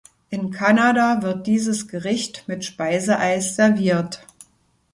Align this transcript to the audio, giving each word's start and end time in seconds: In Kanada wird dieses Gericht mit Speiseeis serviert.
In 0.31 0.49
Kanada 0.49 1.21
wird 1.21 1.45
dieses 1.45 1.87
Gericht 1.87 2.45
mit 2.47 2.65
Speiseeis 2.65 3.55
serviert. 3.55 4.25